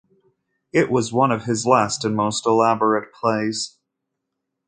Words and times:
It 0.73 0.89
was 0.89 1.13
one 1.13 1.31
of 1.31 1.43
his 1.43 1.67
last 1.67 2.03
and 2.03 2.15
most 2.15 2.47
elaborate 2.47 3.13
plays. 3.13 3.77